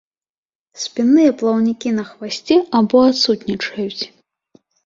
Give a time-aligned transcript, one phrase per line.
[0.83, 4.03] Спінныя плаўнікі на хвасце або адсутнічаюць.